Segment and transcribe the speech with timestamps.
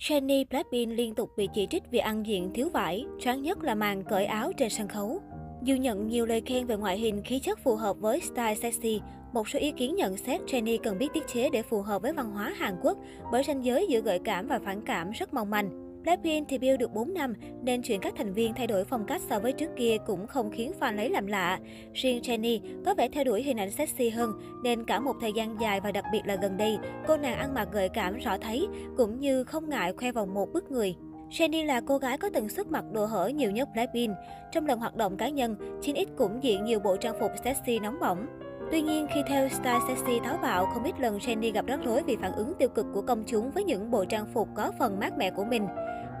[0.00, 3.74] Jennie Blackpink liên tục bị chỉ trích vì ăn diện thiếu vải, choáng nhất là
[3.74, 5.20] màn cởi áo trên sân khấu.
[5.62, 9.00] Dù nhận nhiều lời khen về ngoại hình khí chất phù hợp với style sexy,
[9.32, 12.12] một số ý kiến nhận xét Jennie cần biết tiết chế để phù hợp với
[12.12, 12.98] văn hóa Hàn Quốc
[13.32, 15.89] bởi ranh giới giữa gợi cảm và phản cảm rất mong manh.
[16.02, 19.22] Blackpink thì build được 4 năm, nên chuyện các thành viên thay đổi phong cách
[19.30, 21.58] so với trước kia cũng không khiến fan lấy làm lạ.
[21.94, 24.32] Riêng Jennie có vẻ theo đuổi hình ảnh sexy hơn,
[24.62, 27.54] nên cả một thời gian dài và đặc biệt là gần đây, cô nàng ăn
[27.54, 30.94] mặc gợi cảm rõ thấy, cũng như không ngại khoe vòng một bức người.
[31.30, 34.14] Jennie là cô gái có tần suất mặc đồ hở nhiều nhất Blackpink.
[34.52, 38.00] Trong lần hoạt động cá nhân, 9X cũng diện nhiều bộ trang phục sexy nóng
[38.00, 38.26] bỏng.
[38.70, 42.02] Tuy nhiên, khi theo style sexy táo bạo, không ít lần Jennie gặp rắc rối
[42.02, 44.98] vì phản ứng tiêu cực của công chúng với những bộ trang phục có phần
[45.00, 45.66] mát mẻ của mình.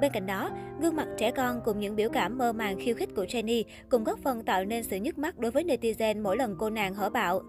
[0.00, 0.50] Bên cạnh đó,
[0.80, 4.04] gương mặt trẻ con cùng những biểu cảm mơ màng khiêu khích của Jenny cũng
[4.04, 7.10] góp phần tạo nên sự nhức mắt đối với netizen mỗi lần cô nàng hở
[7.10, 7.42] bạo.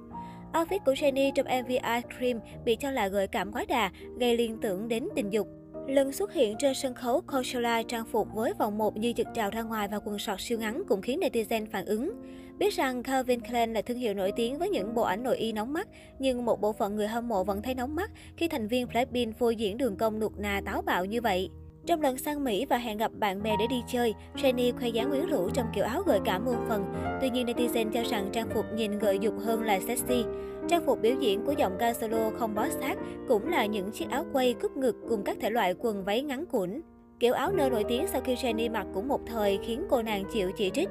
[0.54, 4.38] Outfit của Jenny trong MV Ice Cream bị cho là gợi cảm quá đà, gây
[4.38, 5.48] liên tưởng đến tình dục.
[5.88, 9.50] Lần xuất hiện trên sân khấu Coachella trang phục với vòng một như chực trào
[9.50, 12.12] ra ngoài và quần sọt siêu ngắn cũng khiến netizen phản ứng.
[12.58, 15.52] Biết rằng Calvin Klein là thương hiệu nổi tiếng với những bộ ảnh nội y
[15.52, 15.88] nóng mắt,
[16.20, 19.38] nhưng một bộ phận người hâm mộ vẫn thấy nóng mắt khi thành viên Blackpink
[19.38, 21.50] phô diễn đường cong nụt nà táo bạo như vậy.
[21.86, 25.10] Trong lần sang Mỹ và hẹn gặp bạn bè để đi chơi, Jennie khoe dáng
[25.10, 26.94] quyến rũ trong kiểu áo gợi cảm muôn phần.
[27.22, 30.24] Tuy nhiên, netizen cho rằng trang phục nhìn gợi dục hơn là sexy.
[30.68, 34.10] Trang phục biểu diễn của giọng ca solo không bó sát cũng là những chiếc
[34.10, 36.82] áo quay cúp ngực cùng các thể loại quần váy ngắn củn.
[37.20, 40.24] Kiểu áo nơ nổi tiếng sau khi Jennie mặc cũng một thời khiến cô nàng
[40.34, 40.90] chịu chỉ trích.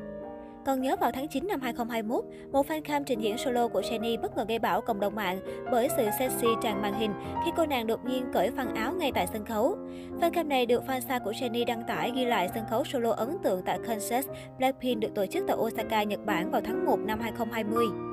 [0.67, 4.21] Còn nhớ vào tháng 9 năm 2021, một fan cam trình diễn solo của Jennie
[4.21, 5.41] bất ngờ gây bão cộng đồng mạng
[5.73, 7.13] bởi sự sexy tràn màn hình
[7.45, 9.77] khi cô nàng đột nhiên cởi phăng áo ngay tại sân khấu.
[10.21, 13.11] Fan cam này được fan xa của Jennie đăng tải ghi lại sân khấu solo
[13.11, 16.99] ấn tượng tại concert Blackpink được tổ chức tại Osaka, Nhật Bản vào tháng 1
[16.99, 18.10] năm 2020.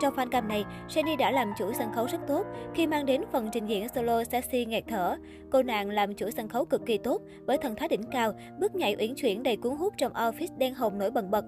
[0.00, 3.22] Trong fan cam này, Jennie đã làm chủ sân khấu rất tốt khi mang đến
[3.32, 5.16] phần trình diễn solo sexy nghẹt thở.
[5.50, 8.74] Cô nàng làm chủ sân khấu cực kỳ tốt với thần thái đỉnh cao, bước
[8.74, 11.44] nhảy uyển chuyển đầy cuốn hút trong outfit đen hồng nổi bần bật.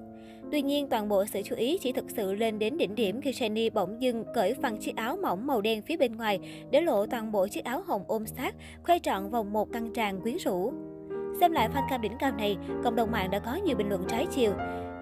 [0.52, 3.30] Tuy nhiên, toàn bộ sự chú ý chỉ thực sự lên đến đỉnh điểm khi
[3.30, 6.40] Jennie bỗng dưng cởi phăng chiếc áo mỏng màu đen phía bên ngoài
[6.70, 10.20] để lộ toàn bộ chiếc áo hồng ôm sát, khoe trọn vòng một căng tràn
[10.20, 10.72] quyến rũ.
[11.40, 14.04] Xem lại fan cam đỉnh cao này, cộng đồng mạng đã có nhiều bình luận
[14.08, 14.52] trái chiều.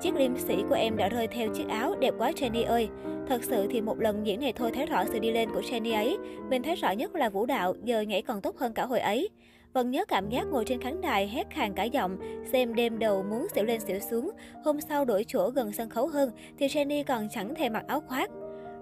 [0.00, 2.88] Chiếc liêm sĩ của em đã rơi theo chiếc áo, đẹp quá Jenny ơi.
[3.30, 5.94] Thật sự thì một lần diễn này thôi thấy rõ sự đi lên của Jenny
[5.94, 6.18] ấy.
[6.48, 9.28] Mình thấy rõ nhất là vũ đạo, giờ nhảy còn tốt hơn cả hồi ấy.
[9.72, 12.16] Vẫn nhớ cảm giác ngồi trên khán đài hét khàn cả giọng,
[12.52, 14.30] xem đêm đầu muốn xỉu lên xỉu xuống.
[14.64, 18.00] Hôm sau đổi chỗ gần sân khấu hơn thì Jenny còn chẳng thèm mặc áo
[18.00, 18.30] khoác.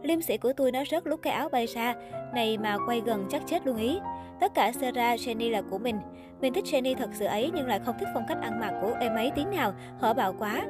[0.03, 1.95] Liêm sĩ của tôi nó rớt lúc cái áo bay ra,
[2.35, 3.99] này mà quay gần chắc chết luôn ý.
[4.41, 5.97] Tất cả Sarah, Jenny là của mình.
[6.41, 8.97] Mình thích Jenny thật sự ấy nhưng lại không thích phong cách ăn mặc của
[9.01, 10.67] em ấy tí nào, hở bạo quá.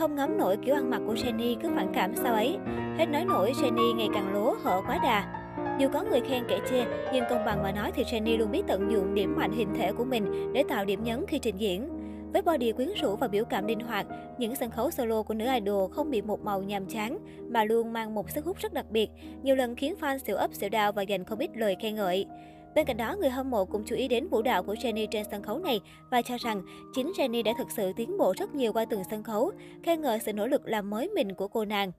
[0.00, 2.58] Không ngấm nổi kiểu ăn mặc của Jenny cứ phản cảm sao ấy.
[2.98, 5.46] Hết nói nổi Jenny ngày càng lố hở quá đà.
[5.78, 8.62] Dù có người khen kẻ chê, nhưng công bằng mà nói thì Jenny luôn biết
[8.68, 11.88] tận dụng điểm mạnh hình thể của mình để tạo điểm nhấn khi trình diễn.
[12.32, 14.06] Với body quyến rũ và biểu cảm linh hoạt,
[14.38, 17.18] những sân khấu solo của nữ idol không bị một màu nhàm chán,
[17.48, 19.10] mà luôn mang một sức hút rất đặc biệt,
[19.42, 22.26] nhiều lần khiến fan xỉu ấp xỉu đau và dành không ít lời khen ngợi.
[22.74, 25.24] Bên cạnh đó, người hâm mộ cũng chú ý đến vũ đạo của Jennie trên
[25.30, 26.62] sân khấu này và cho rằng
[26.94, 30.18] chính Jennie đã thực sự tiến bộ rất nhiều qua từng sân khấu, khen ngợi
[30.18, 31.92] sự nỗ lực làm mới mình của cô nàng.